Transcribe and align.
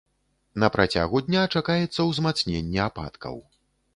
На 0.63 0.69
працягу 0.75 1.21
дня 1.27 1.43
чакаецца 1.59 2.07
ўзмацненне 2.09 2.81
ападкаў. 2.89 3.37